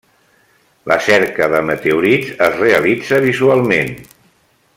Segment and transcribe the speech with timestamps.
[0.91, 3.97] La cerca de meteorits es realitza visualment.